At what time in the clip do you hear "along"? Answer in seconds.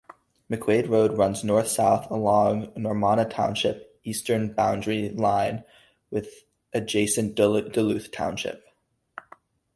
2.09-2.71